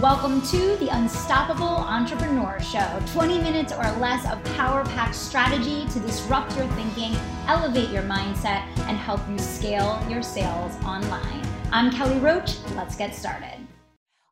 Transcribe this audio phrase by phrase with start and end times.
[0.00, 6.00] Welcome to the Unstoppable Entrepreneur Show 20 minutes or less of power packed strategy to
[6.00, 7.14] disrupt your thinking,
[7.46, 11.46] elevate your mindset, and help you scale your sales online.
[11.72, 12.56] I'm Kelly Roach.
[12.74, 13.61] Let's get started.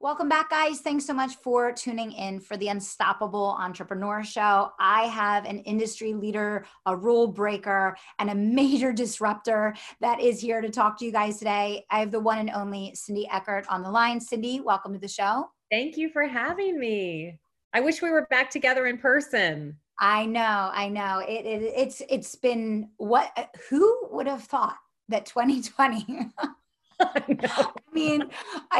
[0.02, 0.80] Welcome back, guys.
[0.80, 4.72] Thanks so much for tuning in for the Unstoppable Entrepreneur Show.
[4.80, 10.62] I have an industry leader, a rule breaker, and a major disruptor that is here
[10.62, 11.84] to talk to you guys today.
[11.90, 14.22] I have the one and only Cindy Eckert on the line.
[14.22, 15.50] Cindy, welcome to the show.
[15.70, 17.38] Thank you for having me.
[17.74, 19.76] I wish we were back together in person.
[19.98, 21.18] I know, I know.
[21.18, 23.30] It, it it's it's been what
[23.68, 24.78] who would have thought
[25.10, 26.30] that 2020
[27.00, 28.24] I mean,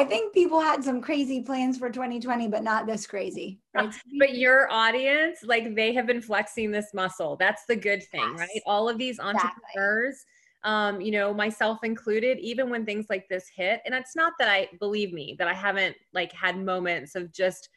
[0.01, 3.61] I think people had some crazy plans for 2020, but not this crazy.
[3.75, 3.93] Right?
[4.19, 7.37] But your audience, like they have been flexing this muscle.
[7.37, 8.39] That's the good thing, yes.
[8.39, 8.63] right?
[8.67, 10.25] All of these entrepreneurs,
[10.65, 10.97] exactly.
[10.97, 14.49] um, you know, myself included, even when things like this hit, and it's not that
[14.49, 17.69] I believe me that I haven't like had moments of just,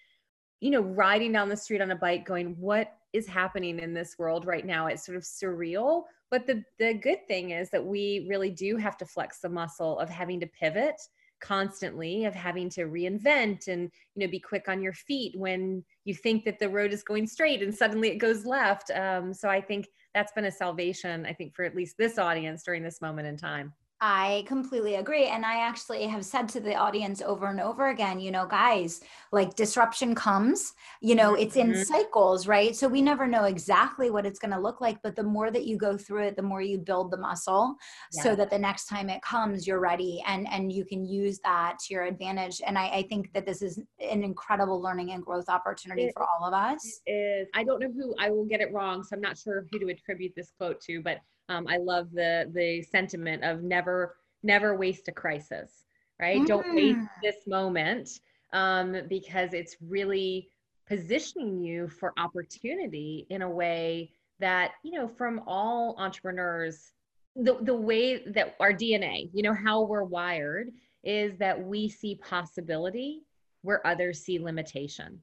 [0.62, 4.16] you know, riding down the street on a bike going, what is happening in this
[4.18, 4.88] world right now?
[4.88, 8.98] It's sort of surreal but the, the good thing is that we really do have
[8.98, 11.00] to flex the muscle of having to pivot
[11.44, 16.16] constantly of having to reinvent and you know be quick on your feet when you
[16.16, 18.90] think that the road is going straight and suddenly it goes left.
[18.92, 22.64] Um, so i think that's been a salvation i think for at least this audience
[22.64, 23.74] during this moment in time
[24.06, 25.28] I completely agree.
[25.28, 29.00] And I actually have said to the audience over and over again, you know, guys,
[29.32, 31.84] like disruption comes, you know, it's in mm-hmm.
[31.84, 32.76] cycles, right?
[32.76, 35.02] So we never know exactly what it's going to look like.
[35.04, 37.76] But the more that you go through it, the more you build the muscle
[38.12, 38.24] yeah.
[38.24, 41.78] so that the next time it comes, you're ready and, and you can use that
[41.86, 42.62] to your advantage.
[42.68, 46.28] And I, I think that this is an incredible learning and growth opportunity it, for
[46.28, 47.00] all of us.
[47.06, 47.48] It is.
[47.56, 49.02] I don't know who, I will get it wrong.
[49.02, 52.50] So I'm not sure who to attribute this quote to, but um, I love the
[52.54, 55.86] the sentiment of never never waste a crisis,
[56.20, 56.42] right?
[56.42, 56.48] Mm.
[56.48, 57.10] Don't waste mm.
[57.22, 58.10] this moment
[58.54, 60.50] um, because it's really
[60.88, 66.92] positioning you for opportunity in a way that you know from all entrepreneurs
[67.36, 70.70] the, the way that our dna you know how we're wired
[71.04, 73.22] is that we see possibility
[73.62, 75.22] where others see limitation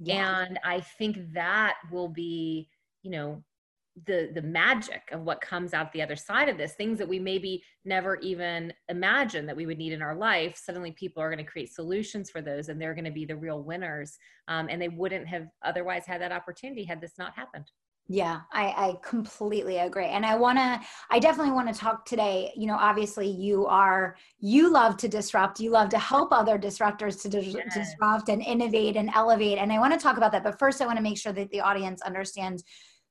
[0.00, 0.44] yeah.
[0.44, 2.68] and i think that will be
[3.02, 3.42] you know
[4.06, 7.18] the the magic of what comes out the other side of this things that we
[7.18, 11.44] maybe never even imagined that we would need in our life suddenly people are going
[11.44, 14.80] to create solutions for those and they're going to be the real winners um, and
[14.80, 17.70] they wouldn't have otherwise had that opportunity had this not happened
[18.10, 20.06] yeah, I, I completely agree.
[20.06, 20.80] And I want to,
[21.10, 22.50] I definitely want to talk today.
[22.56, 27.20] You know, obviously, you are, you love to disrupt, you love to help other disruptors
[27.22, 27.74] to dis- yes.
[27.74, 29.58] disrupt and innovate and elevate.
[29.58, 30.42] And I want to talk about that.
[30.42, 32.64] But first, I want to make sure that the audience understands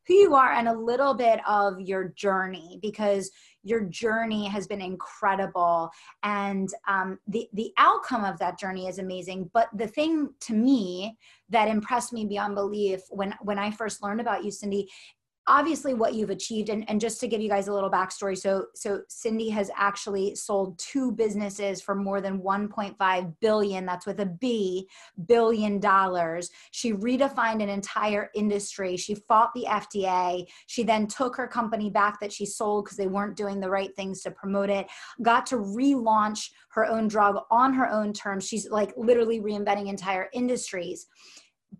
[0.07, 3.29] who you are and a little bit of your journey because
[3.63, 5.89] your journey has been incredible.
[6.23, 9.49] And um, the the outcome of that journey is amazing.
[9.53, 11.17] But the thing to me
[11.49, 14.89] that impressed me beyond belief when when i first learned about you cindy
[15.47, 18.65] obviously what you've achieved and, and just to give you guys a little backstory so
[18.75, 24.25] so cindy has actually sold two businesses for more than 1.5 billion that's with a
[24.25, 24.87] b
[25.27, 26.49] billion dollars.
[26.71, 28.97] She redefined an entire industry.
[28.97, 33.07] She fought the fda she then took her company back that she sold because they
[33.07, 34.87] weren't doing the right things to promote it
[35.21, 38.47] got to relaunch her own drug on her own terms.
[38.47, 41.07] She's like literally reinventing entire industries.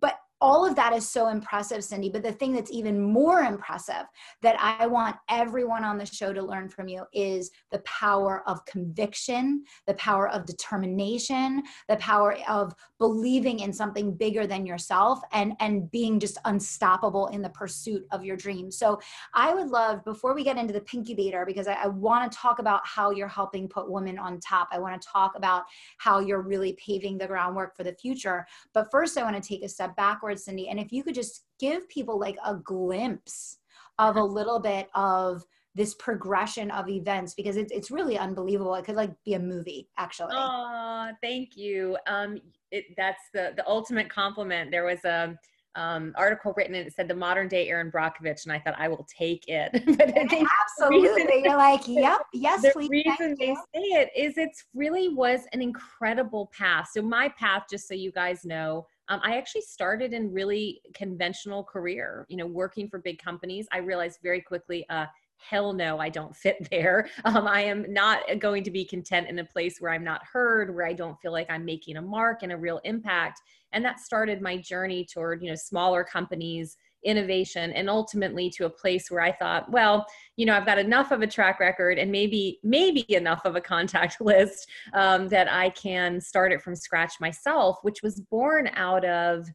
[0.00, 2.08] But all of that is so impressive, Cindy.
[2.08, 4.04] But the thing that's even more impressive
[4.42, 8.64] that I want everyone on the show to learn from you is the power of
[8.64, 15.54] conviction, the power of determination, the power of believing in something bigger than yourself and,
[15.60, 18.78] and being just unstoppable in the pursuit of your dreams.
[18.78, 19.00] So
[19.34, 22.60] I would love, before we get into the Pinkubator, because I, I want to talk
[22.60, 24.68] about how you're helping put women on top.
[24.70, 25.64] I want to talk about
[25.98, 28.46] how you're really paving the groundwork for the future.
[28.72, 30.68] But first, I want to take a step backwards backwards, Cindy.
[30.68, 33.58] And if you could just give people like a glimpse
[33.98, 35.42] of a little bit of
[35.74, 38.74] this progression of events because it's it's really unbelievable.
[38.74, 40.34] It could like be a movie, actually.
[40.34, 41.96] Oh, thank you.
[42.06, 42.40] Um,
[42.70, 44.70] it, that's the the ultimate compliment.
[44.70, 45.36] There was a
[45.76, 48.88] um, article written and it said the modern day Erin Brockovich, and I thought I
[48.88, 49.70] will take it.
[49.86, 52.88] but Absolutely, reason, you're like, yep, yes, the please.
[52.88, 53.62] The reason they you.
[53.74, 56.88] say it is it's really was an incredible path.
[56.92, 61.64] So my path, just so you guys know, um, I actually started in really conventional
[61.64, 63.66] career, you know, working for big companies.
[63.72, 65.06] I realized very quickly, uh,
[65.38, 67.08] hell no, I don't fit there.
[67.24, 70.74] Um, I am not going to be content in a place where I'm not heard,
[70.74, 73.40] where I don't feel like I'm making a mark and a real impact.
[73.72, 78.70] And that started my journey toward, you know, smaller companies innovation and ultimately to a
[78.70, 80.06] place where I thought, well,
[80.36, 83.60] you know, I've got enough of a track record and maybe, maybe enough of a
[83.60, 89.04] contact list um, that I can start it from scratch myself, which was born out
[89.04, 89.46] of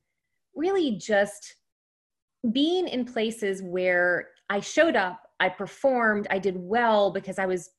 [0.55, 1.55] really just
[2.51, 7.69] being in places where I showed up, I performed, I did well because I was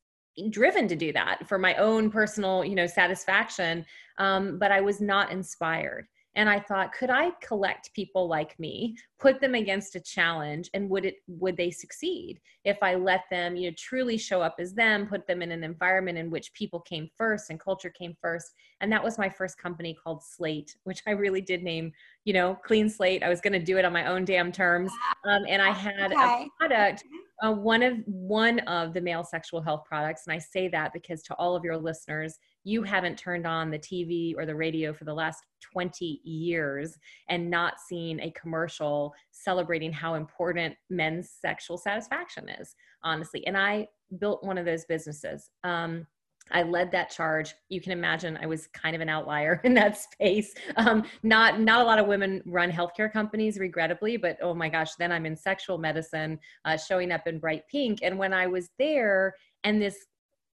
[0.50, 3.84] driven to do that for my own personal, you know, satisfaction.
[4.19, 8.96] Um, but I was not inspired and i thought could i collect people like me
[9.25, 12.38] put them against a challenge and would it would they succeed?
[12.64, 15.64] If i let them you know truly show up as them put them in an
[15.64, 18.52] environment in which people came first and culture came first.
[18.82, 21.90] And that was my first company called slate which i really did name
[22.26, 23.22] you know clean slate.
[23.22, 24.92] I was going to do it on my own damn terms.
[25.26, 26.44] Um, and i had okay.
[26.44, 27.04] a product
[27.44, 31.23] uh, one of one of the male sexual health products and i say that because
[31.23, 35.05] to all of your listeners you haven't turned on the TV or the radio for
[35.05, 36.96] the last 20 years
[37.29, 43.46] and not seen a commercial celebrating how important men's sexual satisfaction is, honestly.
[43.46, 43.88] And I
[44.19, 45.50] built one of those businesses.
[45.62, 46.06] Um,
[46.52, 47.55] I led that charge.
[47.70, 50.55] You can imagine I was kind of an outlier in that space.
[50.76, 54.94] Um, not not a lot of women run healthcare companies, regrettably, but oh my gosh,
[54.96, 58.00] then I'm in sexual medicine, uh, showing up in bright pink.
[58.02, 59.96] And when I was there, and this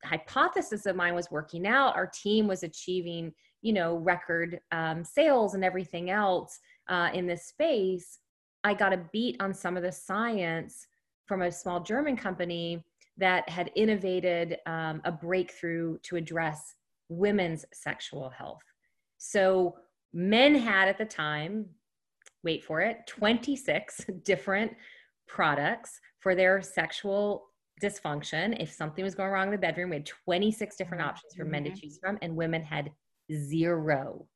[0.04, 5.56] hypothesis of mine was working out our team was achieving you know record um, sales
[5.56, 8.19] and everything else uh, in this space
[8.63, 10.88] i got a beat on some of the science
[11.25, 12.84] from a small german company
[13.18, 16.75] that had innovated um, a breakthrough to address
[17.10, 18.64] women's sexual health
[19.18, 19.75] so
[20.14, 21.66] men had at the time
[22.44, 24.72] wait for it 26 different
[25.28, 27.48] products for their sexual
[27.81, 28.56] dysfunction.
[28.60, 31.10] If something was going wrong in the bedroom, we had 26 different mm-hmm.
[31.10, 31.80] options for men to mm-hmm.
[31.80, 32.92] choose from, and women had
[33.31, 34.28] zero.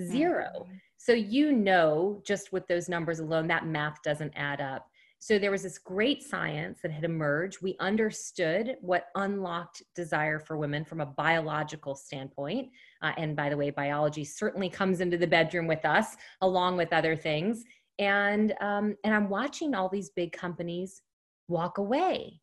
[0.00, 0.72] 0 mm-hmm.
[0.96, 4.86] So, you know, just with those numbers alone, that math doesn't add up.
[5.22, 7.58] So, there was this great science that had emerged.
[7.62, 12.70] We understood what unlocked desire for women from a biological standpoint.
[13.02, 16.92] Uh, and by the way, biology certainly comes into the bedroom with us, along with
[16.92, 17.64] other things.
[17.98, 21.02] And, um, and I'm watching all these big companies
[21.48, 22.40] walk away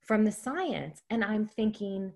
[0.00, 1.02] from the science.
[1.10, 2.12] And I'm thinking,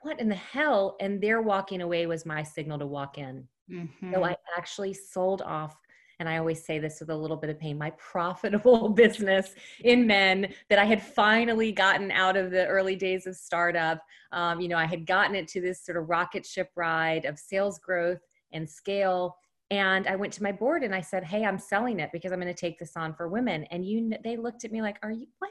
[0.00, 0.96] what in the hell?
[1.00, 3.46] And their walking away was my signal to walk in.
[3.70, 4.14] Mm-hmm.
[4.14, 5.76] So I actually sold off
[6.18, 10.06] and I always say this with a little bit of pain, my profitable business in
[10.06, 14.02] men that I had finally gotten out of the early days of startup.
[14.32, 17.38] Um, you know, I had gotten it to this sort of rocket ship ride of
[17.38, 18.20] sales growth
[18.52, 19.36] and scale.
[19.70, 22.40] And I went to my board and I said, "Hey, I'm selling it because I'm
[22.40, 25.10] going to take this on for women." And you, they looked at me like, "Are
[25.10, 25.50] you what?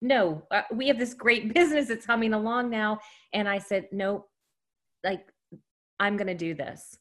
[0.00, 2.98] no, uh, we have this great business that's coming along now.
[3.32, 4.28] And I said, Nope,
[5.04, 5.26] like,
[5.98, 6.96] I'm going to do this.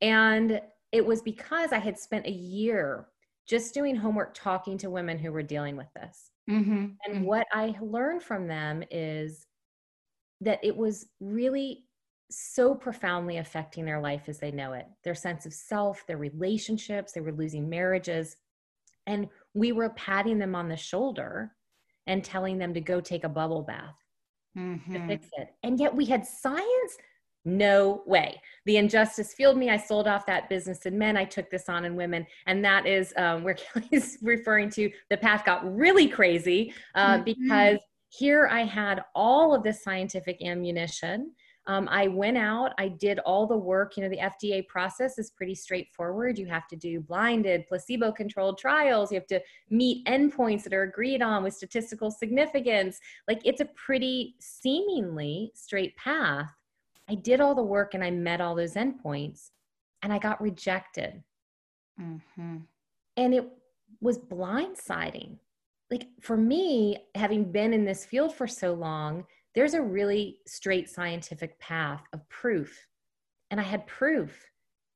[0.00, 0.60] And
[0.96, 3.08] it was because I had spent a year
[3.46, 6.30] just doing homework, talking to women who were dealing with this.
[6.50, 6.72] Mm-hmm.
[6.72, 7.24] And mm-hmm.
[7.24, 9.46] what I learned from them is
[10.40, 11.84] that it was really
[12.30, 17.12] so profoundly affecting their life as they know it their sense of self, their relationships,
[17.12, 18.36] they were losing marriages.
[19.06, 21.52] And we were patting them on the shoulder
[22.06, 23.94] and telling them to go take a bubble bath
[24.56, 24.94] mm-hmm.
[24.94, 25.48] to fix it.
[25.62, 26.96] And yet we had science.
[27.46, 28.40] No way.
[28.66, 29.70] The injustice fueled me.
[29.70, 31.16] I sold off that business in men.
[31.16, 32.26] I took this on in women.
[32.46, 37.24] And that is um, where Kelly's referring to the path got really crazy uh, mm-hmm.
[37.24, 37.78] because
[38.10, 41.32] here I had all of this scientific ammunition
[41.68, 43.96] um, I went out, I did all the work.
[43.96, 46.38] You know, the FDA process is pretty straightforward.
[46.38, 49.10] You have to do blinded, placebo controlled trials.
[49.10, 53.00] You have to meet endpoints that are agreed on with statistical significance.
[53.26, 56.52] Like it's a pretty seemingly straight path.
[57.08, 59.50] I did all the work and I met all those endpoints
[60.02, 61.22] and I got rejected.
[62.00, 62.56] Mm-hmm.
[63.16, 63.48] And it
[64.00, 65.38] was blindsiding.
[65.90, 70.88] Like for me, having been in this field for so long, there's a really straight
[70.90, 72.86] scientific path of proof.
[73.50, 74.50] And I had proof,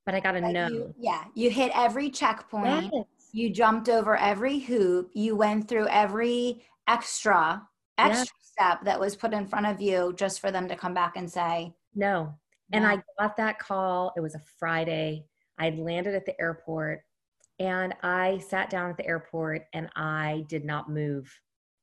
[0.05, 0.69] but I got to know.
[0.69, 2.91] You, yeah, you hit every checkpoint.
[2.93, 3.05] Yes.
[3.33, 5.11] You jumped over every hoop.
[5.15, 7.63] You went through every extra
[8.01, 8.51] extra yes.
[8.53, 11.31] step that was put in front of you just for them to come back and
[11.31, 12.35] say no.
[12.73, 14.13] And I got that call.
[14.17, 15.25] It was a Friday.
[15.59, 17.03] I'd landed at the airport
[17.59, 21.29] and I sat down at the airport and I did not move.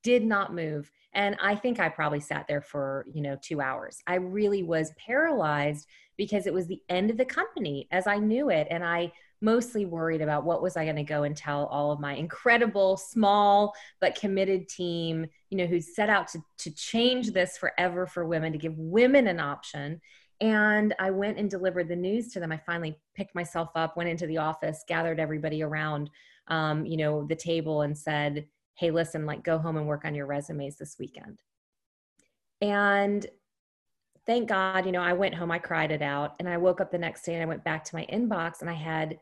[0.03, 4.01] Did not move and i think i probably sat there for you know two hours
[4.07, 8.49] i really was paralyzed because it was the end of the company as i knew
[8.49, 11.91] it and i mostly worried about what was i going to go and tell all
[11.91, 17.31] of my incredible small but committed team you know who set out to, to change
[17.31, 19.99] this forever for women to give women an option
[20.41, 24.09] and i went and delivered the news to them i finally picked myself up went
[24.09, 26.09] into the office gathered everybody around
[26.47, 30.15] um, you know, the table and said, hey, listen, like go home and work on
[30.15, 31.41] your resumes this weekend.
[32.61, 33.25] And
[34.27, 36.91] thank God, you know, I went home, I cried it out, and I woke up
[36.91, 39.17] the next day and I went back to my inbox and I had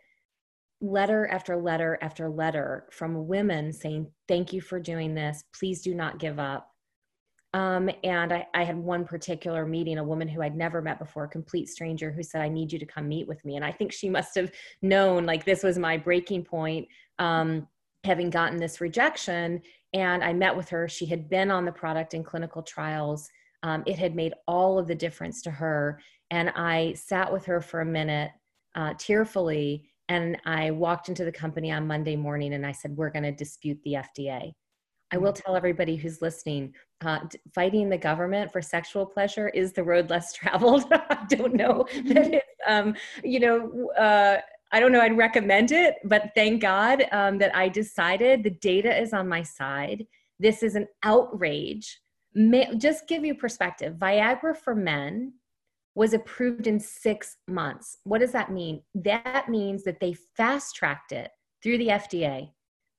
[0.82, 5.44] letter after letter after letter from women saying, Thank you for doing this.
[5.58, 6.72] Please do not give up.
[7.54, 11.24] Um, and I, I, had one particular meeting, a woman who I'd never met before,
[11.24, 13.56] a complete stranger, who said, I need you to come meet with me.
[13.56, 16.86] And I think she must have known like this was my breaking point,
[17.18, 17.66] um,
[18.04, 19.62] having gotten this rejection.
[19.94, 20.90] And I met with her.
[20.90, 23.30] She had been on the product in clinical trials.
[23.64, 26.00] Um, it had made all of the difference to her.
[26.32, 28.32] And I sat with her for a minute,
[28.76, 33.10] uh, tearfully, and I walked into the company on Monday morning and I said, We're
[33.10, 34.54] going to dispute the FDA.
[35.12, 35.44] I will mm.
[35.44, 37.20] tell everybody who's listening uh,
[37.54, 40.86] fighting the government for sexual pleasure is the road less traveled.
[40.92, 44.38] I don't know that it's, um, you know, uh,
[44.72, 49.00] I don't know, I'd recommend it, but thank God um, that I decided the data
[49.00, 50.06] is on my side.
[50.40, 52.00] This is an outrage.
[52.78, 55.34] Just give you perspective Viagra for men
[55.96, 57.98] was approved in six months.
[58.04, 58.82] What does that mean?
[58.94, 61.32] That means that they fast tracked it
[61.64, 62.50] through the FDA.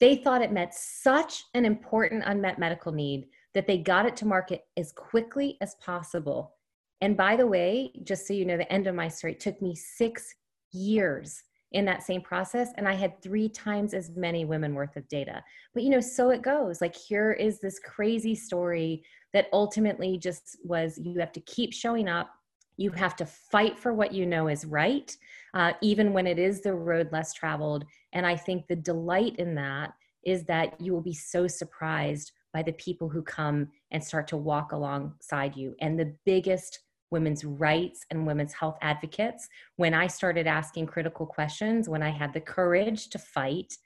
[0.01, 4.27] They thought it met such an important unmet medical need that they got it to
[4.27, 6.55] market as quickly as possible.
[7.03, 9.75] And by the way, just so you know, the end of my story took me
[9.75, 10.35] six
[10.73, 15.07] years in that same process and i had three times as many women worth of
[15.09, 15.43] data
[15.75, 19.03] but you know so it goes like here is this crazy story
[19.37, 22.31] that ultimately just was you have to keep showing up
[22.77, 25.17] you have to fight for what you know is right,
[25.55, 27.85] uh, even when it is the road less traveled.
[28.13, 32.63] And I think the delight in that is that you will be so surprised by
[32.63, 35.75] the people who come and start to walk alongside you.
[35.81, 41.89] And the biggest women's rights and women's health advocates, when I started asking critical questions,
[41.89, 43.77] when I had the courage to fight,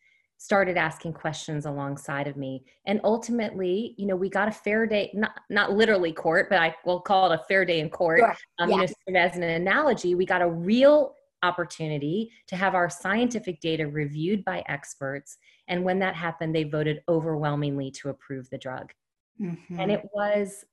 [0.41, 5.11] started asking questions alongside of me and ultimately you know we got a fair day
[5.13, 8.35] not not literally court but i will call it a fair day in court sure.
[8.59, 8.87] um, yeah.
[9.07, 13.87] you know as an analogy we got a real opportunity to have our scientific data
[13.87, 15.37] reviewed by experts
[15.69, 18.91] and when that happened they voted overwhelmingly to approve the drug
[19.39, 19.79] mm-hmm.
[19.79, 20.65] and it was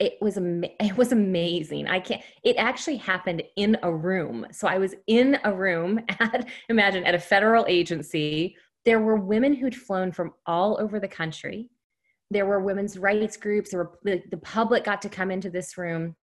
[0.00, 4.78] it was it was amazing i can't it actually happened in a room so i
[4.78, 10.12] was in a room at imagine at a federal agency there were women who'd flown
[10.12, 11.68] from all over the country.
[12.30, 13.70] There were women's rights groups.
[13.70, 16.16] There were the, the public got to come into this room,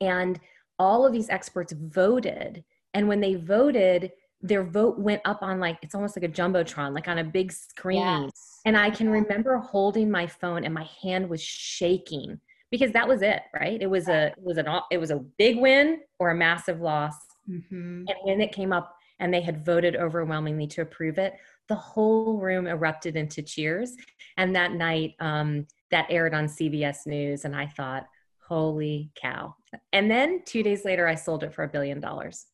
[0.00, 0.40] and
[0.78, 2.64] all of these experts voted.
[2.94, 6.94] And when they voted, their vote went up on like it's almost like a jumbotron,
[6.94, 8.00] like on a big screen.
[8.00, 8.60] Yes.
[8.64, 13.22] And I can remember holding my phone, and my hand was shaking because that was
[13.22, 13.80] it, right?
[13.82, 17.16] It was a it was an it was a big win or a massive loss.
[17.50, 18.04] Mm-hmm.
[18.08, 21.34] And when it came up, and they had voted overwhelmingly to approve it,
[21.68, 23.96] the whole room erupted into cheers.
[24.36, 28.06] And that night, um, that aired on CBS News, and I thought,
[28.46, 29.54] holy cow.
[29.92, 32.46] And then two days later, I sold it for a billion dollars.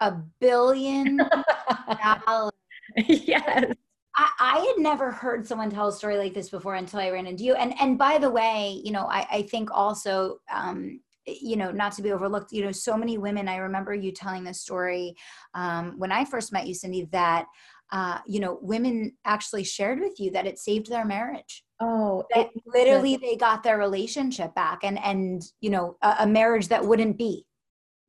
[0.00, 1.16] A billion
[2.26, 2.52] dollars.
[2.96, 3.72] yes.
[4.16, 7.26] I, I, had never heard someone tell a story like this before until I ran
[7.26, 7.54] into you.
[7.54, 11.92] And and by the way, you know, I, I think also um, you know not
[11.92, 15.14] to be overlooked you know so many women i remember you telling this story
[15.54, 17.46] um, when i first met you cindy that
[17.90, 21.64] uh, you know, women actually shared with you that it saved their marriage.
[21.80, 26.26] Oh, that it, literally they got their relationship back and and you know a, a
[26.26, 27.46] marriage that wouldn't be,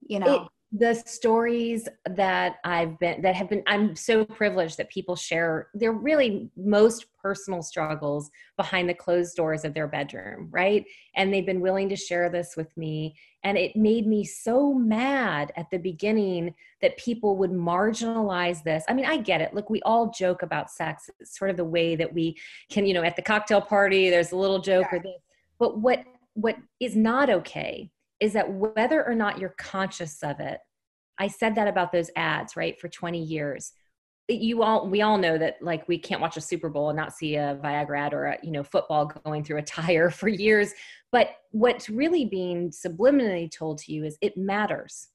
[0.01, 0.35] you know.
[0.35, 5.69] It, the stories that I've been that have been I'm so privileged that people share
[5.73, 10.85] they're really most personal struggles behind the closed doors of their bedroom, right?
[11.15, 15.51] And they've been willing to share this with me and it made me so mad
[15.55, 18.83] at the beginning that people would marginalize this.
[18.87, 19.55] I mean, I get it.
[19.55, 21.09] Look, we all joke about sex.
[21.19, 22.37] It's sort of the way that we
[22.69, 24.99] can, you know, at the cocktail party there's a little joke yeah.
[24.99, 25.21] or this.
[25.57, 26.03] But what
[26.35, 30.59] what is not okay is that whether or not you're conscious of it,
[31.17, 33.73] I said that about those ads, right, for 20 years.
[34.27, 37.13] You all, we all know that like we can't watch a Super Bowl and not
[37.13, 40.73] see a Viagra ad or a, you know, football going through a tire for years.
[41.11, 45.07] But what's really being subliminally told to you is it matters.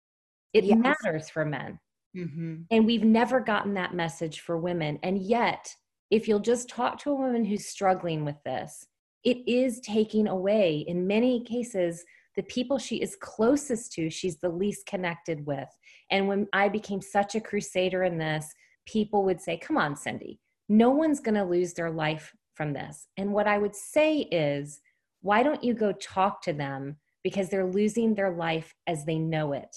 [0.53, 0.79] It yes.
[0.79, 1.79] matters for men.
[2.17, 2.63] Mm-hmm.
[2.71, 4.99] And we've never gotten that message for women.
[5.03, 5.75] And yet,
[6.11, 8.87] if you'll just talk to a woman who's struggling with this,
[9.25, 12.05] it is taking away, in many cases,
[12.37, 15.69] the people she is closest to, she's the least connected with.
[16.11, 18.53] And when I became such a crusader in this,
[18.87, 23.09] people would say, Come on, Cindy, no one's going to lose their life from this.
[23.17, 24.81] And what I would say is,
[25.23, 29.53] why don't you go talk to them because they're losing their life as they know
[29.53, 29.75] it?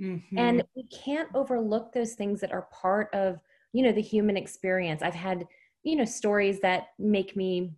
[0.00, 0.38] Mm-hmm.
[0.38, 3.38] And we can't overlook those things that are part of,
[3.72, 5.02] you know, the human experience.
[5.02, 5.46] I've had
[5.84, 7.70] you know stories that make me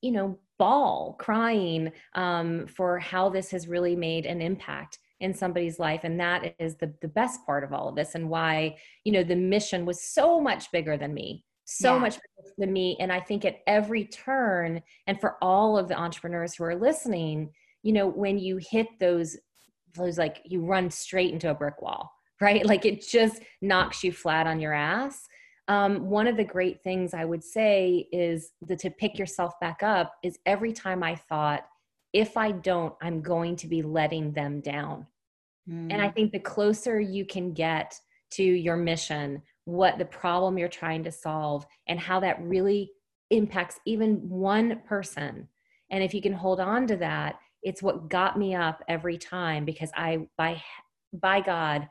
[0.00, 5.80] you know bawl crying um, for how this has really made an impact in somebody's
[5.80, 9.10] life and that is the, the best part of all of this and why you
[9.10, 11.98] know the mission was so much bigger than me so yeah.
[11.98, 12.16] much
[12.58, 16.62] than me and i think at every turn and for all of the entrepreneurs who
[16.62, 17.50] are listening
[17.82, 19.36] you know when you hit those
[19.96, 22.08] those like you run straight into a brick wall
[22.40, 25.26] right like it just knocks you flat on your ass
[25.68, 29.82] um, one of the great things i would say is the to pick yourself back
[29.82, 31.66] up is every time i thought
[32.12, 35.06] if i don't i'm going to be letting them down
[35.68, 35.92] mm.
[35.92, 36.14] and i mm.
[36.14, 37.98] think the closer you can get
[38.30, 42.90] to your mission what the problem you're trying to solve and how that really
[43.30, 45.48] impacts even one person
[45.90, 49.64] and if you can hold on to that it's what got me up every time
[49.64, 50.60] because i by
[51.12, 51.88] by god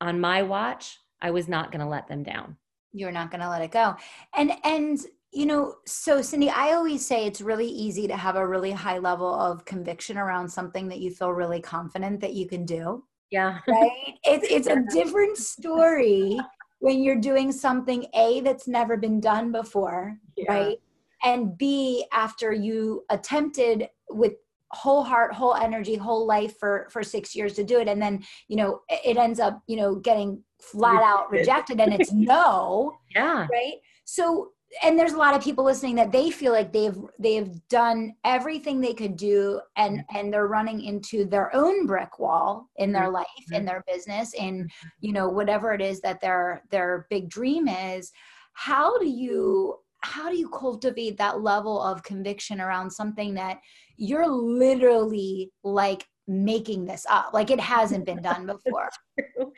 [0.00, 2.56] on my watch i was not going to let them down
[2.94, 3.94] you're not going to let it go.
[4.34, 4.98] And and
[5.32, 8.98] you know so cindy i always say it's really easy to have a really high
[8.98, 13.02] level of conviction around something that you feel really confident that you can do
[13.34, 13.58] yeah.
[13.66, 13.90] right?
[14.22, 16.38] It's it's a different story
[16.78, 20.52] when you're doing something a that's never been done before yeah.
[20.52, 20.78] right?
[21.22, 24.34] And b after you attempted with
[24.70, 28.24] whole heart whole energy whole life for for six years to do it and then
[28.48, 33.46] you know it ends up you know getting flat out rejected and it's no yeah.
[33.50, 33.74] right?
[34.04, 34.50] So
[34.82, 38.80] and there's a lot of people listening that they feel like they've they've done everything
[38.80, 40.16] they could do and mm-hmm.
[40.16, 43.14] and they're running into their own brick wall in their mm-hmm.
[43.14, 43.66] life in mm-hmm.
[43.66, 44.68] their business in
[45.00, 48.10] you know whatever it is that their their big dream is.
[48.54, 53.58] How do you how do you cultivate that level of conviction around something that
[53.96, 57.32] you're literally like making this up?
[57.32, 58.90] Like it hasn't been done before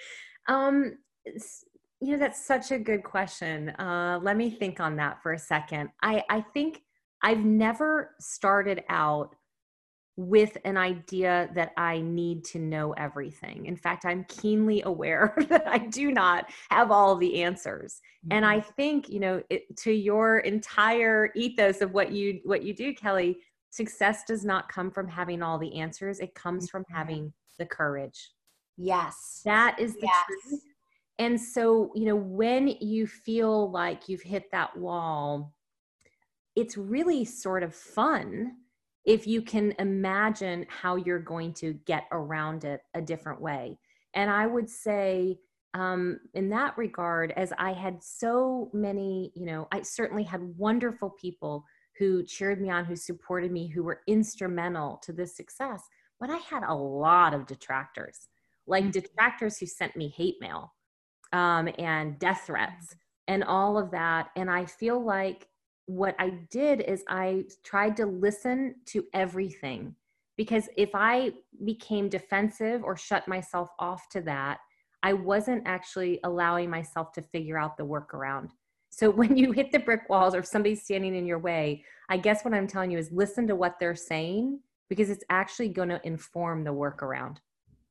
[0.49, 0.97] um
[2.00, 3.71] you know, that's such a good question.
[3.71, 5.88] Uh, let me think on that for a second.
[6.03, 6.83] I, I think
[7.23, 9.35] I've never started out
[10.19, 13.67] with an idea that I need to know everything.
[13.67, 18.00] In fact, I'm keenly aware that I do not have all the answers.
[18.25, 18.37] Mm-hmm.
[18.37, 18.71] And I mm-hmm.
[18.76, 23.39] think, you know, it, to your entire ethos of what you what you do, Kelly,
[23.71, 26.21] success does not come from having all the answers.
[26.21, 26.97] It comes from mm-hmm.
[26.97, 28.30] having the courage.
[28.76, 29.43] Yes.
[29.45, 30.25] That is the yes.
[30.26, 30.62] truth
[31.19, 35.54] and so, you know, when you feel like you've hit that wall,
[36.54, 38.52] it's really sort of fun
[39.04, 43.78] if you can imagine how you're going to get around it a different way.
[44.15, 45.39] And I would say,
[45.75, 51.10] um, in that regard, as I had so many, you know, I certainly had wonderful
[51.10, 51.65] people
[51.99, 55.82] who cheered me on, who supported me, who were instrumental to this success.
[56.19, 58.28] But I had a lot of detractors,
[58.67, 58.91] like mm-hmm.
[58.91, 60.73] detractors who sent me hate mail
[61.33, 62.95] um, and death threats
[63.29, 64.29] and all of that.
[64.37, 65.49] And I feel like
[65.87, 69.95] what I did is I tried to listen to everything
[70.37, 71.33] because if I
[71.65, 74.59] became defensive or shut myself off to that,
[75.02, 78.50] I wasn't actually allowing myself to figure out the workaround.
[78.91, 82.45] So when you hit the brick walls or somebody's standing in your way, I guess
[82.45, 86.00] what I'm telling you is listen to what they're saying because it's actually going to
[86.05, 87.39] inform the workaround.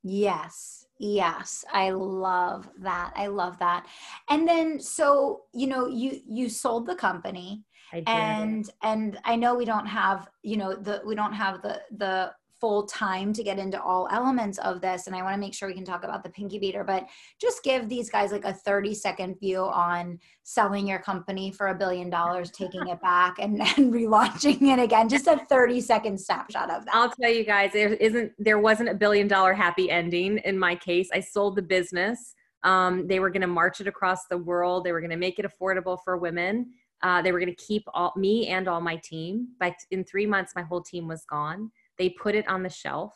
[0.08, 0.86] Yes.
[1.00, 1.66] Yes.
[1.74, 3.12] I love that.
[3.16, 3.88] I love that.
[4.30, 7.64] And then so, you know, you you sold the company
[8.06, 12.32] and and I know we don't have, you know, the we don't have the the
[12.66, 15.68] full time to get into all elements of this and i want to make sure
[15.68, 17.08] we can talk about the Pinkubator but
[17.40, 21.76] just give these guys like a 30 second view on selling your company for a
[21.76, 25.08] billion dollars taking it back and then relaunching it again.
[25.08, 26.96] Just a 30 second snapshot of that.
[26.96, 30.74] I'll tell you guys there isn't there wasn't a billion dollar happy ending in my
[30.76, 31.10] case.
[31.14, 32.34] I sold the business.
[32.64, 34.86] Um, they were going to march it across the world.
[34.86, 36.72] They were going to make it affordable for women.
[37.04, 39.50] Uh, they were going to keep all me and all my team.
[39.60, 43.14] But in three months my whole team was gone they put it on the shelf.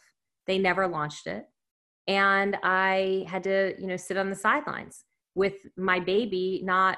[0.48, 1.46] They never launched it.
[2.08, 5.04] And I had to, you know, sit on the sidelines
[5.36, 6.98] with my baby not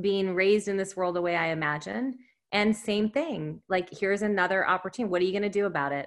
[0.00, 2.14] being raised in this world the way I imagined.
[2.52, 5.10] And same thing, like, here's another opportunity.
[5.10, 6.06] What are you going to do about it?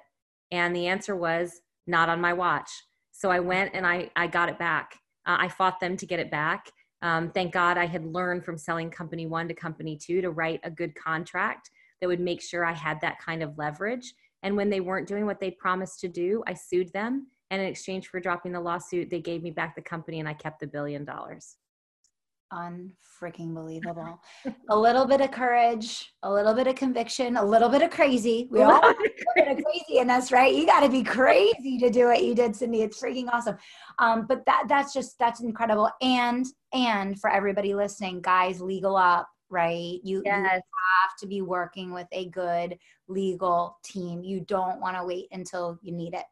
[0.51, 2.69] And the answer was not on my watch.
[3.11, 4.95] So I went and I, I got it back.
[5.25, 6.71] Uh, I fought them to get it back.
[7.01, 10.61] Um, thank God I had learned from selling company one to company two to write
[10.63, 14.13] a good contract that would make sure I had that kind of leverage.
[14.47, 17.27] And when they weren't doing what they promised to do, I sued them.
[17.51, 20.35] And in exchange for dropping the lawsuit, they gave me back the company and I
[20.35, 21.57] kept the billion dollars.
[22.53, 24.21] Unfreaking believable.
[24.69, 28.47] a little bit of courage, a little bit of conviction, a little bit of crazy.
[28.49, 30.55] We all have a bit of crazy in us, right?
[30.55, 32.83] You got to be crazy to do what you did, Cindy.
[32.83, 33.57] It's freaking awesome.
[33.99, 35.89] Um, but that that's just that's incredible.
[36.01, 39.99] And and for everybody listening, guys, legal up right?
[40.03, 40.43] You, yes.
[40.43, 44.23] you have to be working with a good legal team.
[44.23, 46.25] You don't want to wait until you need it,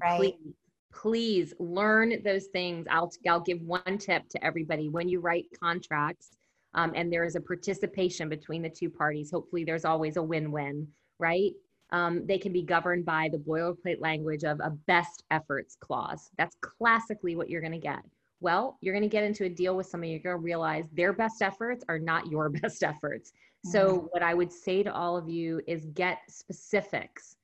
[0.00, 0.18] right?
[0.18, 0.54] Please,
[0.92, 2.86] please learn those things.
[2.90, 4.88] I'll, I'll give one tip to everybody.
[4.88, 6.30] When you write contracts
[6.74, 10.88] um, and there is a participation between the two parties, hopefully there's always a win-win,
[11.18, 11.52] right?
[11.90, 16.30] Um, they can be governed by the boilerplate language of a best efforts clause.
[16.36, 18.00] That's classically what you're going to get.
[18.40, 21.12] Well, you're going to get into a deal with somebody, you're going to realize their
[21.12, 23.32] best efforts are not your best efforts.
[23.64, 24.06] So, mm-hmm.
[24.10, 27.36] what I would say to all of you is get specifics.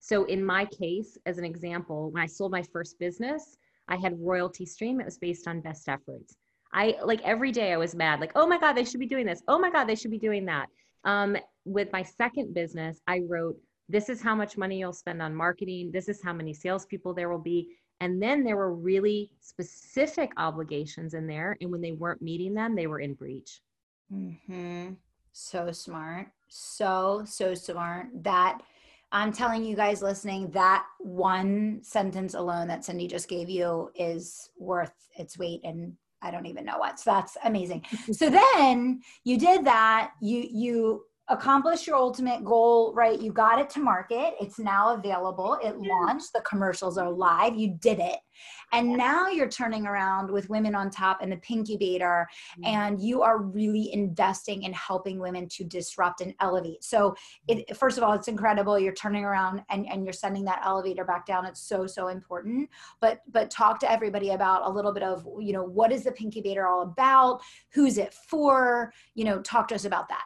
[0.00, 3.56] So, in my case, as an example, when I sold my first business,
[3.88, 5.00] I had royalty stream.
[5.00, 6.36] It was based on best efforts.
[6.72, 9.26] I like every day I was mad, like, oh my God, they should be doing
[9.26, 9.42] this.
[9.48, 10.68] Oh my God, they should be doing that.
[11.04, 13.56] Um, with my second business, I wrote,
[13.88, 15.90] this is how much money you'll spend on marketing.
[15.92, 17.68] This is how many salespeople there will be.
[18.00, 21.56] And then there were really specific obligations in there.
[21.60, 23.60] And when they weren't meeting them, they were in breach.
[24.12, 24.92] Mm-hmm.
[25.32, 26.28] So smart.
[26.48, 28.06] So, so smart.
[28.22, 28.60] That
[29.10, 34.50] I'm telling you guys listening, that one sentence alone that Cindy just gave you is
[34.58, 36.98] worth its weight in I don't even know what.
[36.98, 37.84] So that's amazing.
[38.12, 38.28] so
[38.64, 40.12] then you did that.
[40.20, 43.20] You you accomplish your ultimate goal, right?
[43.20, 44.34] You got it to market.
[44.40, 45.58] It's now available.
[45.62, 46.32] It launched.
[46.32, 47.54] The commercials are live.
[47.54, 48.18] You did it.
[48.72, 52.26] And now you're turning around with Women on Top and the Pinkubator,
[52.64, 56.84] and you are really investing in helping women to disrupt and elevate.
[56.84, 57.14] So,
[57.48, 58.78] it, first of all, it's incredible.
[58.78, 61.46] You're turning around and, and you're sending that elevator back down.
[61.46, 62.68] It's so, so important.
[63.00, 66.12] But but talk to everybody about a little bit of, you know, what is the
[66.12, 67.40] Pinkubator all about?
[67.72, 68.92] Who's it for?
[69.14, 70.24] You know, talk to us about that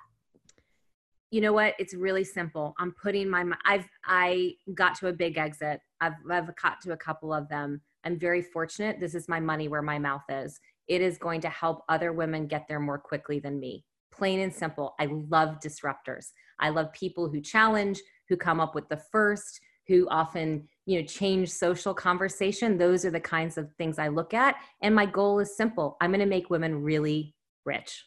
[1.33, 1.75] you know what?
[1.79, 2.75] It's really simple.
[2.79, 5.81] I'm putting my i've i got to a big exit.
[6.01, 7.81] I've i've got to a couple of them.
[8.05, 9.01] I'm very fortunate.
[9.01, 10.61] This is my money where my mouth is.
[10.89, 13.83] It is going to help other women get there more quickly than me.
[14.13, 14.95] Plain and simple.
[15.01, 16.27] I love disruptors.
[16.61, 21.07] I love people who challenge who come up with the first who often you know
[21.07, 22.77] change social conversation.
[22.77, 24.57] Those are the kinds of things i look at.
[24.83, 25.97] And my goal is simple.
[26.03, 28.05] I'm going to make women really rich.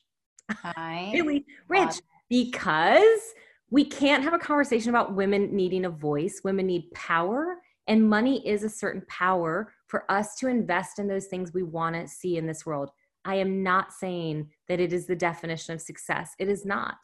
[1.11, 1.95] Really rich
[2.29, 3.33] because
[3.69, 6.41] we can't have a conversation about women needing a voice.
[6.43, 7.57] Women need power,
[7.88, 11.95] and money is a certain power for us to invest in those things we want
[11.95, 12.89] to see in this world.
[13.25, 16.33] I am not saying that it is the definition of success.
[16.39, 16.97] It is not.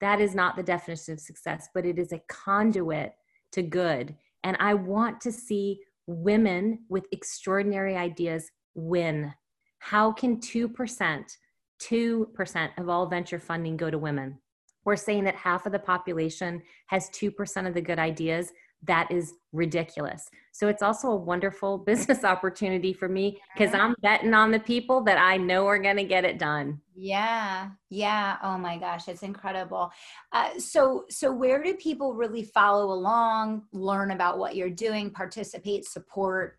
[0.00, 3.12] That is not the definition of success, but it is a conduit
[3.52, 4.16] to good.
[4.42, 9.32] And I want to see women with extraordinary ideas win.
[9.78, 11.36] How can 2%,
[11.82, 14.38] 2% of all venture funding go to women?
[14.84, 18.52] We're saying that half of the population has 2% of the good ideas
[18.84, 20.30] that is ridiculous.
[20.52, 25.02] So it's also a wonderful business opportunity for me because I'm betting on the people
[25.04, 26.80] that I know are going to get it done.
[26.94, 27.70] Yeah.
[27.90, 28.36] Yeah.
[28.42, 29.92] Oh my gosh, it's incredible.
[30.32, 35.84] Uh, so so where do people really follow along, learn about what you're doing, participate,
[35.86, 36.58] support?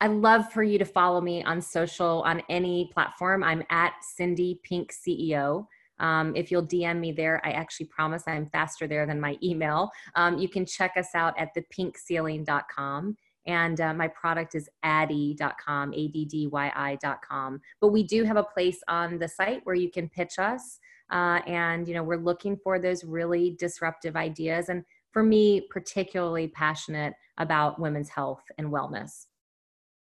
[0.00, 3.42] I love for you to follow me on social on any platform.
[3.42, 5.66] I'm at Cindy Pink CEO.
[6.00, 9.90] Um, if you'll DM me there, I actually promise I'm faster there than my email.
[10.14, 13.16] Um, you can check us out at thepinkceiling.com.
[13.46, 17.60] And uh, my product is addyi.com, A D D Y I.com.
[17.80, 20.78] But we do have a place on the site where you can pitch us.
[21.10, 24.70] Uh, and, you know, we're looking for those really disruptive ideas.
[24.70, 29.26] And for me, particularly passionate about women's health and wellness.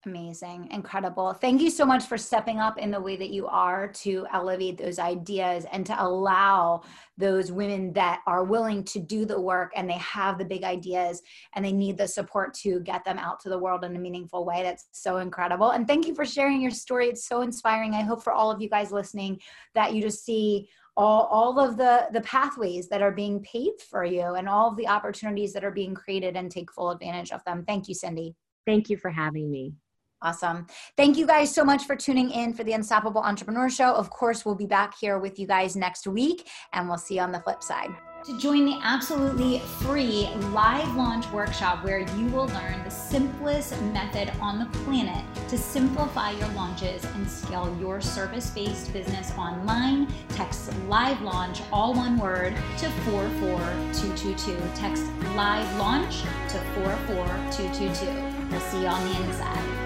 [0.05, 1.33] Amazing, incredible.
[1.33, 4.77] Thank you so much for stepping up in the way that you are to elevate
[4.77, 6.83] those ideas and to allow
[7.17, 11.21] those women that are willing to do the work and they have the big ideas
[11.53, 14.45] and they need the support to get them out to the world in a meaningful
[14.45, 14.63] way.
[14.63, 15.71] That's so incredible.
[15.71, 17.09] And thank you for sharing your story.
[17.09, 17.93] It's so inspiring.
[17.93, 19.41] I hope for all of you guys listening
[19.75, 24.05] that you just see all, all of the, the pathways that are being paved for
[24.05, 27.43] you and all of the opportunities that are being created and take full advantage of
[27.43, 27.65] them.
[27.67, 28.33] Thank you, Cindy.
[28.65, 29.73] Thank you for having me.
[30.21, 30.67] Awesome.
[30.97, 33.93] Thank you guys so much for tuning in for the Unstoppable Entrepreneur Show.
[33.93, 37.21] Of course, we'll be back here with you guys next week, and we'll see you
[37.21, 37.89] on the flip side.
[38.25, 44.29] To join the absolutely free live launch workshop where you will learn the simplest method
[44.41, 50.69] on the planet to simplify your launches and scale your service based business online, text
[50.89, 54.57] live launch, all one word, to 44222.
[54.75, 55.05] Text
[55.37, 58.51] live launch to 44222.
[58.51, 59.78] We'll see you on the inside.